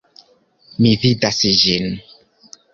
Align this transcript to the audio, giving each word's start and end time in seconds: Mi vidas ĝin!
Mi 0.85 0.95
vidas 1.05 1.43
ĝin! 1.67 1.89